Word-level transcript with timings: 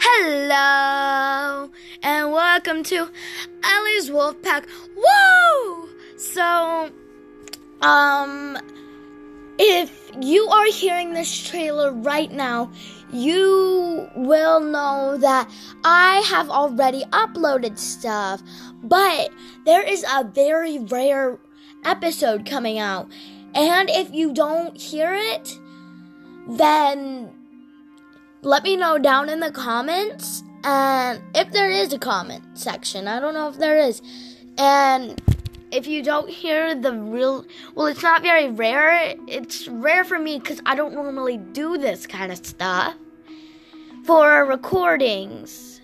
Hello, 0.00 1.70
and 2.02 2.32
welcome 2.32 2.82
to 2.84 3.08
Ellie's 3.62 4.10
Wolfpack. 4.10 4.66
Whoa! 4.96 5.88
So, 6.16 6.90
um, 7.80 8.58
if 9.58 10.10
you 10.20 10.48
are 10.48 10.66
hearing 10.66 11.12
this 11.12 11.48
trailer 11.48 11.92
right 11.92 12.32
now, 12.32 12.72
you 13.12 14.08
will 14.16 14.58
know 14.58 15.16
that 15.18 15.48
I 15.84 16.16
have 16.26 16.50
already 16.50 17.04
uploaded 17.12 17.78
stuff, 17.78 18.42
but 18.82 19.30
there 19.64 19.86
is 19.86 20.04
a 20.12 20.24
very 20.24 20.80
rare 20.80 21.38
episode 21.84 22.44
coming 22.44 22.80
out. 22.80 23.08
And 23.54 23.88
if 23.88 24.12
you 24.12 24.32
don't 24.32 24.76
hear 24.76 25.14
it, 25.14 25.56
then 26.48 27.30
let 28.42 28.62
me 28.62 28.76
know 28.76 28.98
down 28.98 29.28
in 29.28 29.40
the 29.40 29.50
comments. 29.50 30.42
And 30.64 31.20
if 31.34 31.52
there 31.52 31.70
is 31.70 31.92
a 31.92 31.98
comment 31.98 32.44
section, 32.54 33.08
I 33.08 33.20
don't 33.20 33.34
know 33.34 33.48
if 33.48 33.58
there 33.58 33.78
is. 33.78 34.02
And 34.56 35.20
if 35.70 35.86
you 35.86 36.02
don't 36.02 36.28
hear 36.28 36.74
the 36.74 36.92
real, 36.92 37.44
well, 37.74 37.86
it's 37.86 38.02
not 38.02 38.22
very 38.22 38.48
rare. 38.50 39.14
It's 39.26 39.68
rare 39.68 40.04
for 40.04 40.18
me 40.18 40.38
because 40.38 40.60
I 40.66 40.74
don't 40.74 40.94
normally 40.94 41.36
do 41.36 41.78
this 41.78 42.06
kind 42.06 42.32
of 42.32 42.44
stuff 42.44 42.94
for 44.04 44.44
recordings. 44.44 45.77